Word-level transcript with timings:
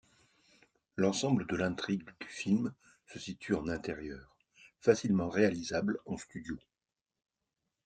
L'ensemble 0.95 1.45
de 1.45 1.55
l'intrigue 1.55 2.03
du 2.19 2.27
film 2.27 2.73
se 3.05 3.19
situe 3.19 3.53
en 3.53 3.67
intérieur, 3.67 4.35
facilement 4.79 5.29
réalisable 5.29 5.99
en 6.07 6.17
studio. 6.17 6.57